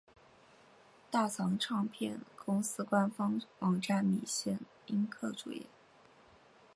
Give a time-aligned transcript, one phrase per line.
[1.11, 5.67] 大藏唱片公司官方网站米线音客主页